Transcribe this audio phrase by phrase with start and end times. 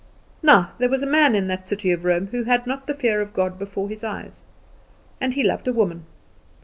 [0.41, 3.21] Now, there was a man in that city of Rome who had not the fear
[3.21, 4.45] of God before his eyes,
[5.21, 6.07] and he loved a woman.